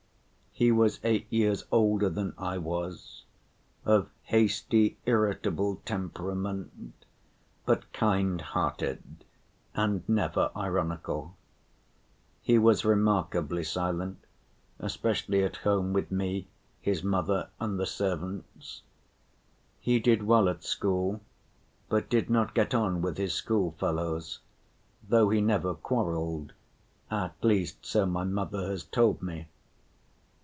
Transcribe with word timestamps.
He 0.53 0.71
was 0.71 0.99
eight 1.03 1.25
years 1.31 1.63
older 1.71 2.07
than 2.09 2.33
I 2.37 2.59
was, 2.59 3.23
of 3.83 4.11
hasty 4.23 4.99
irritable 5.05 5.81
temperament, 5.85 6.93
but 7.65 7.91
kind‐hearted 7.93 8.99
and 9.73 10.07
never 10.07 10.51
ironical. 10.55 11.35
He 12.43 12.59
was 12.59 12.85
remarkably 12.85 13.63
silent, 13.63 14.19
especially 14.77 15.41
at 15.43 15.55
home 15.55 15.93
with 15.93 16.11
me, 16.11 16.47
his 16.79 17.01
mother, 17.01 17.49
and 17.59 17.79
the 17.79 17.87
servants. 17.87 18.83
He 19.79 19.99
did 19.99 20.21
well 20.23 20.47
at 20.47 20.63
school, 20.63 21.21
but 21.89 22.07
did 22.09 22.29
not 22.29 22.53
get 22.53 22.75
on 22.75 23.01
with 23.01 23.17
his 23.17 23.33
schoolfellows, 23.33 24.41
though 25.09 25.29
he 25.29 25.41
never 25.41 25.73
quarreled, 25.73 26.53
at 27.09 27.35
least 27.41 27.83
so 27.83 28.05
my 28.05 28.25
mother 28.25 28.67
has 28.69 28.83
told 28.83 29.23
me. 29.23 29.47